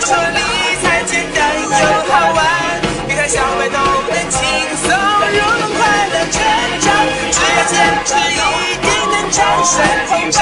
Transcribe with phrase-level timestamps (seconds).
[0.00, 0.40] 说理
[0.82, 2.38] 财简单又好玩，
[3.08, 3.76] 理财小白都
[4.08, 4.38] 能轻
[4.76, 6.40] 松入门，快乐成
[6.80, 6.86] 长，
[7.32, 8.38] 只要坚持一
[8.80, 9.74] 定能战胜
[10.06, 10.38] 通胀，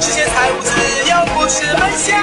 [0.00, 0.68] 实现财务自
[1.08, 2.18] 由不是梦想，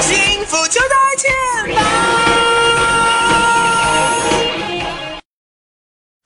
[0.00, 1.30] 幸福就在前
[1.74, 1.82] 方。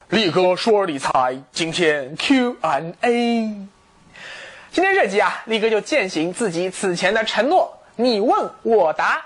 [0.09, 3.67] 力哥说理财，今天 Q&A。
[4.73, 9.25] 今天这集啊，力哥就践行自己此前的承诺，你问我答。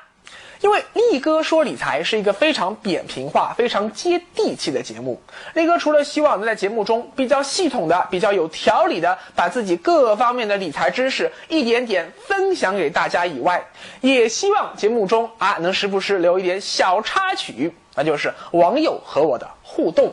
[0.63, 5.19] 因为力哥说理财是一个非常扁平化、非常接地气的节目。
[5.55, 13.65] 力哥除了希望能在节目中比较系统的、比较有条理的把自己各方面的理财知识一点点分享给大家以外，
[14.03, 20.13] 也希望节目中啊能时不时留一点小插曲，那就是网友和我的互动。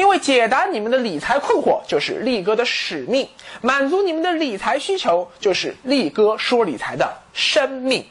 [0.00, 3.28] 因为解答你们的理财困惑就是力哥的使命，
[3.60, 8.02] 满足你们的理财需求就是力哥说理财的生命。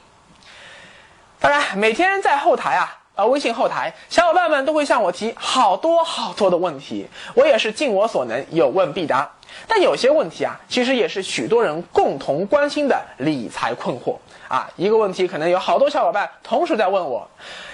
[1.39, 9.27] 当然，每天在后台啊，呃，微信后台，小伙伴们都会向我提好多好多的问题，我也是尽我所能，有问必答。
[9.67, 14.15] 但有些问题啊，其实也是许多人共同关心的理财困惑
[14.49, 14.69] 啊。
[14.75, 17.25] 一个问题可能有好多小伙伴同时在问我，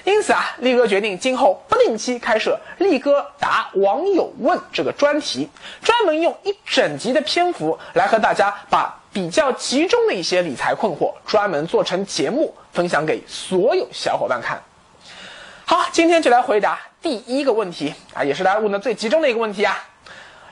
[0.04, 5.50] 因此啊，力哥决定今后不定期开设“力哥答网友问”这个专题，
[5.82, 14.62] 专门用一整集的篇幅来和大家把比较集中的一些理财困惑，专门做成节目分享给所有小伙伴看。
[15.66, 19.84] 好，今天就来回答第一个问题啊，也是大家问的最集中的一个问题啊。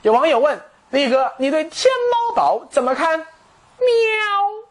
[0.01, 0.59] 有网友问。
[0.89, 3.17] 力哥，你对天猫宝怎么看？
[3.17, 3.25] 喵！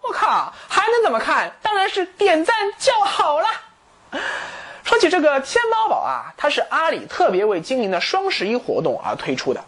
[0.03, 1.53] 我靠，还能怎么看？
[1.63, 3.49] 当然是点赞叫好了。
[4.85, 9.65] 说起这个天猫宝啊，它是阿里特别为今年的双十一活动而推出的。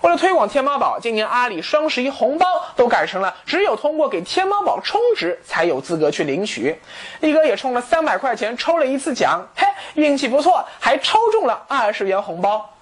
[0.00, 2.46] 为了推广天猫宝，今年阿里双十一红包
[2.76, 6.80] 都改成了只有通过给天猫宝充值才有资格去领取。
[7.20, 12.73] 力哥也充了三百块钱，抽了一次奖，嘿，运气不错，还抽中了二十元红包。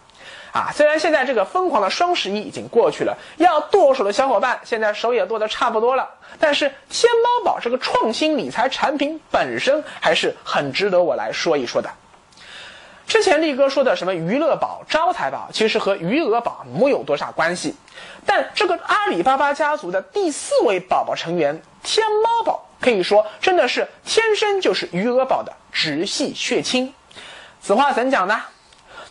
[0.53, 6.07] 啊，虽然现在这个疯狂的双十一已经过去了，要剁手的小伙伴现在手也剁得差不多了，
[6.39, 11.91] 但是天猫宝这个创新理财产品本身还是很值得我来说一说的。
[13.07, 17.75] 之前力哥说的什么娱乐宝、招财宝，其实和余额宝没有多少关系，
[18.27, 26.95] 但这个阿里巴巴家族的第四位宝宝成员天猫宝，可以说真的是天生就是余额宝的直系血亲。
[27.61, 28.39] 此话怎讲呢？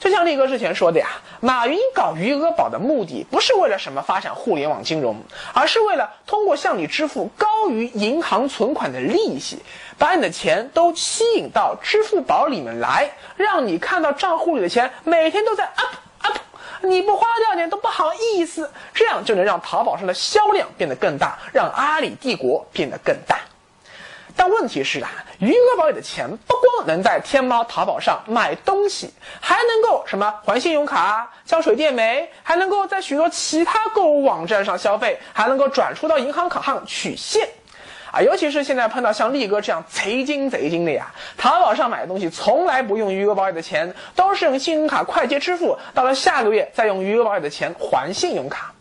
[0.01, 1.07] 就像力哥之前说的呀，
[1.41, 5.15] 马云搞余额宝的目的不是为了什么发展互联网金融，
[5.53, 9.59] 而是为了通过向你支付高于银行存款的利息，
[9.99, 16.37] 把你的钱都吸引到支付宝里面来，让你看到账户里的钱每天都在 up up，
[16.81, 23.37] 你不花掉点都不好意思，这样就能让淘宝上的销量变得更大，让阿里帝国变得更大。
[24.35, 25.09] 但问题是啊，
[25.39, 37.47] 余额宝里的钱不光能在天猫、淘宝上买东西，还能够什么还信用卡、交水电煤，还能够在许多其他购物网站上消费，还能够转出到银行卡上取现。
[38.11, 48.73] 啊，尤其是现在碰到像力哥这样贼精贼精的呀，淘宝上买东西从来不用余额宝里的钱，都是用信用卡快捷支付，到了下个月再用余额宝里的钱还信用卡。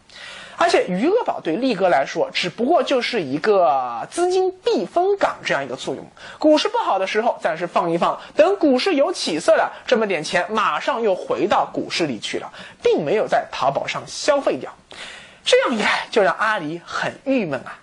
[0.63, 6.07] 而且余额宝对力哥来说，只不过就是一个资金避风港这样一个作用。
[6.39, 14.71] 股市不好的时候，暂时放一放，等股市有起色了，这么点钱马上又回到股市里去了，并没有在淘宝上消费掉。
[15.43, 17.79] 这样一来，就让阿里很郁闷啊。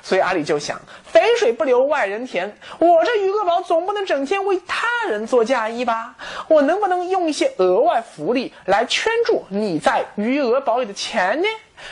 [0.00, 6.14] 所以阿里就想，肥水不流外人田，我这余额宝总不能整天为他人做嫁衣吧？
[6.48, 11.46] 我能不能用一些额外福利来圈住你在余额宝里的钱呢？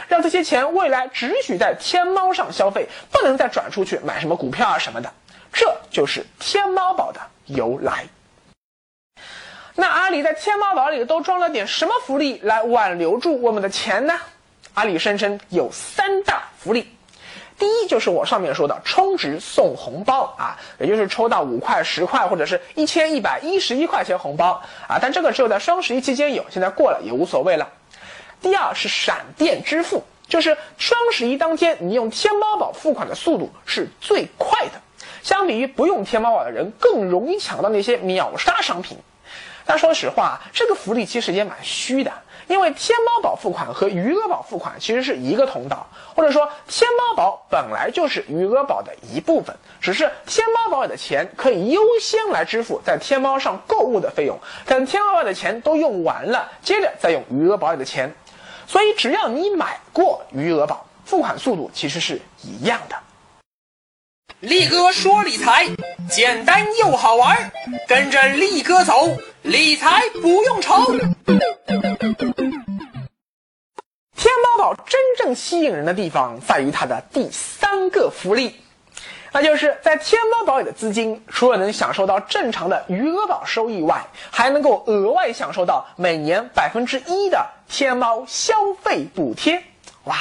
[0.09, 5.13] 让这些钱未来只许在天猫上消费，不能再转出去买什么股票啊什么的。
[5.53, 8.05] 这就是天猫宝的由来。
[9.75, 14.15] 那阿里在天猫宝里都装了点什么福利来挽留住我们的钱呢？
[14.75, 16.89] 阿里声称有三大福利。
[17.59, 27.69] 第一就是我上面说的充值送红包啊，也就是抽到五块、十块或者是一千一百一十一块钱红包啊，但这个只有在双十一期间有，现在过了也无所谓了。
[28.41, 34.81] 第二是闪电支付，就是双十一当天你用天猫宝付款的速度是最快的，
[35.23, 38.99] 相比于不用天猫宝的人更容易抢到那些秒杀商品。
[39.67, 42.13] 但说实话，这个福利其实也蛮虚的。
[42.49, 58.13] 因为天猫宝付款和余额宝付款其实是一个通道，或者说天猫宝本来就是余额宝的一部分，只是天猫宝里的钱可以优先来支付在天猫上购物的费用，等天猫宝的钱都用完了，接着再用余额宝里的钱。
[58.71, 62.97] 所以只要你买过余额宝，付款速度其实是一样的。
[64.39, 65.67] 力哥说理财，
[66.09, 67.51] 简单又好玩，
[67.89, 69.09] 跟着力哥走，
[69.43, 70.87] 理财不用愁。
[74.15, 78.55] 天猫宝真正吸引人的地方在于它的第三个福利，
[79.33, 89.63] 那就是在天猫宝里的资金，除了能享受到正常的余额宝收益外，还能够额外享受到每年百分之一的天猫消费补贴。
[90.05, 90.17] 哇！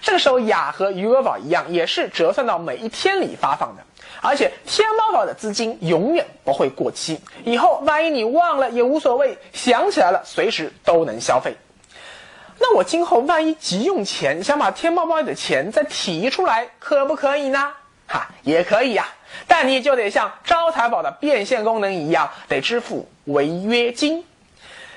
[0.00, 3.82] 这个收益啊，和余额宝一样，也是折算到每一天里发放的。
[4.22, 11.54] 而且天猫宝的资金永远不会过期，以后万一你忘了也无所谓，想起来了随时都能消费。
[12.58, 17.72] 那我今后万一急用钱，想把天猫宝里的钱再提出来，可不可以呢？
[18.12, 19.08] 哈，也可以呀，
[19.46, 24.22] 但你就得像招财宝的变现功能一样，得支付违约金。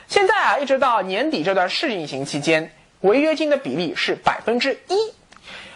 [0.10, 2.70] 现在啊，一直到年底这段试运行期间。
[3.02, 5.14] 违约金的比例是百分之一，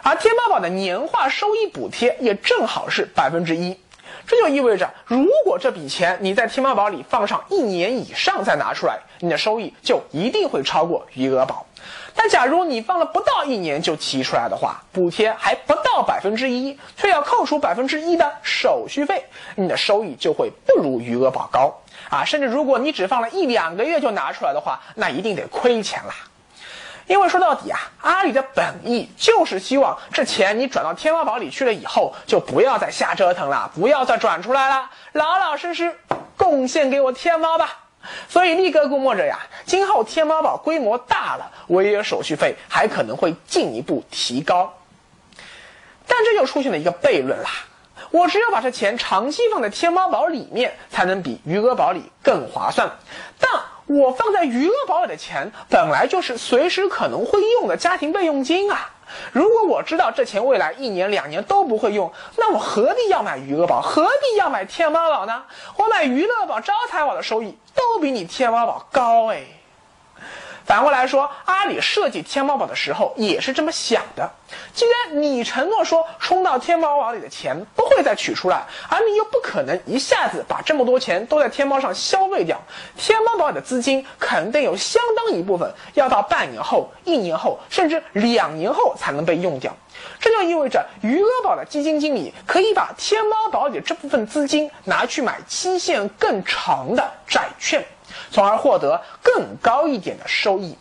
[0.01, 3.77] 而天猫宝的年化收益补贴也正好是百分之一，
[4.25, 11.65] 这就意味着，如果这笔钱你在天猫宝里放上一年以上再拿出来，你的收益就一定会超过余额宝。
[12.15, 19.23] 但假如你放了不到一年就提出来的话，补贴还不到百分之一，却要扣除百分之一的手续费，
[19.55, 21.73] 你的收益就会不如余额宝高
[22.09, 22.25] 啊！
[22.25, 26.13] 甚至如果你只放了一两个月就拿出来的话，那一定得亏钱啦。
[27.07, 35.97] 因为说到底啊，阿里的本意就是希望这钱你转到天猫宝里去了以后，就不要再瞎折腾了，不要再转出来了，老老实实
[36.37, 37.77] 贡献给我天猫吧。
[38.29, 44.73] 所以力哥估摸着呀，今后天猫宝规模大了，违约手续费还可能会进一步提高。
[46.07, 47.49] 但这就出现了一个悖论啦，
[48.11, 52.89] 我只有把这钱长期放在天猫宝里面，才能比余额宝里更划算。
[53.39, 53.51] 但
[53.85, 58.91] 我放在余额宝里的钱本来就是随时可能会用的家庭备用金啊！
[59.31, 63.81] 如果我知道这钱未来一年两年都不会用，那我何必要买余额宝？
[63.81, 65.43] 何必要买天猫宝呢？
[65.77, 69.43] 我买娱乐宝、招财宝的收益都比你天猫宝高哎！
[70.69, 74.29] 反过来说，阿里设计天猫宝的时候也是这么想的。
[74.71, 82.61] 既然你承诺说充到天猫宝里的钱不会再取出来，而你又不可能一下子把这么多钱都在天猫上消费掉，
[82.95, 89.75] 天猫宝里的资金肯定有相当一部分要到半年后、一年后，甚至两年后才能被用掉。
[90.19, 97.83] 这就意味着余额宝的基金经理可以把天猫宝里这部分资金拿去买期限更长的债券。
[98.31, 100.77] 从而获得更高一点的收益，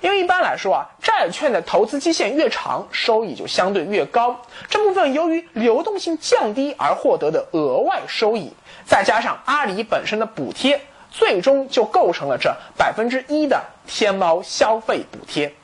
[0.00, 4.40] 因为一般来说啊，债券的投资期限越长，收益就相对越高。
[4.68, 8.52] 这部分由于流动性降低而获得的额外收益，
[8.86, 10.80] 再加上阿里本身的补贴，
[11.10, 15.54] 最终就构成了这百分之一的天猫消费补贴。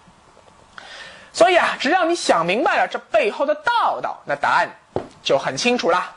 [1.32, 4.69] 所以啊，只要你想明白了这背后的道道，那答案
[5.23, 6.17] 就很清楚了。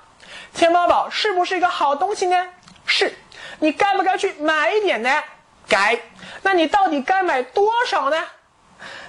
[0.54, 2.48] 天猫宝是不是一个好东西呢？
[2.86, 3.14] 是。
[3.64, 5.10] 你该不该去买一点呢？
[5.70, 5.98] 该。
[6.42, 8.18] 那你到底该买多少呢？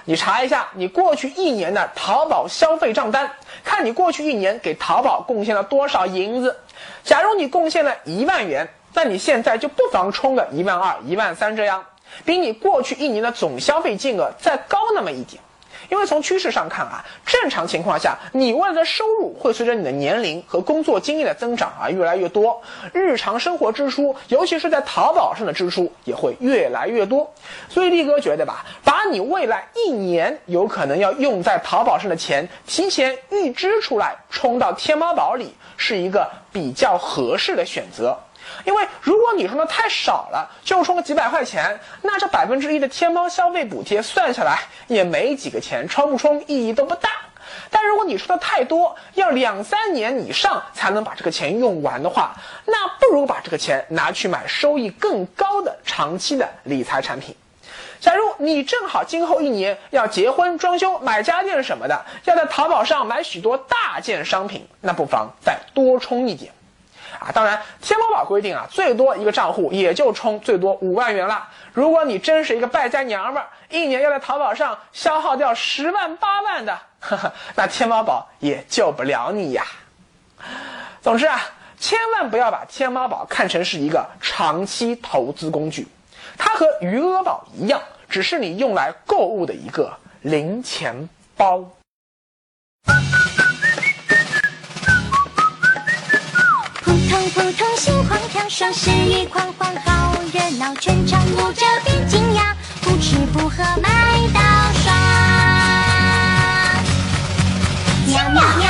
[0.05, 3.29] 你查一下你过去一年的淘宝消费账单，
[3.65, 6.57] 看你过去一年给淘宝贡献了多少银子。
[7.03, 11.83] 假如你贡献了一万元，那你现在就不妨充个一万二、一万三这样，
[12.23, 15.43] 比你过去一年的总消费金额再高那么一点。
[15.89, 22.61] 因为从趋势上看啊，正常情况下，你未来的收入会随着你的年龄和工作经验的增长啊越来越多，
[22.93, 27.33] 日常生活支出，尤其是在淘宝上的支出也会越来越多。
[27.69, 38.17] 所以力哥觉得吧，把你未来一年有可能要用在淘宝上的钱提前预支出来，充到天猫宝里，是一个比较合适的选择。
[38.63, 47.09] 因为如果你充的太少了，就充个几百块钱，那这百分之一的天猫消费补贴算下来也没几个钱，充不充意义都不大。
[47.69, 52.35] 但如果你充的太多，要两三年以上才能把这个钱用完的话，
[52.65, 57.35] 那不如把这个钱拿去买收益更高的长期的理财产品。
[57.99, 66.51] 假如你正好今后一年要结婚、装修、买家电什么的，要在淘宝上买许多大件商品，那不妨再多充一点。
[67.19, 71.47] 啊，当然，天猫宝规定啊，最多一个账户也就充最多五万元了。
[71.73, 79.65] 如果你真是一个败家娘们儿，一年要在淘宝上消耗掉十万八万的，呵呵，那天猫宝也救不了你呀。
[81.01, 81.41] 总之啊，
[81.79, 85.87] 千万不要把天猫宝看成是一个长期投资工具，
[86.37, 89.91] 它和余额宝一样，只是你用来购物的一个
[90.21, 91.07] 零钱
[91.37, 91.63] 包。
[97.15, 103.89] 扑通扑通心狂跳双十一狂欢好热闹全场五折变惊讶不吃不喝买
[104.33, 104.41] 到
[104.83, 104.93] 爽。
[108.07, 108.64] 喵喵喵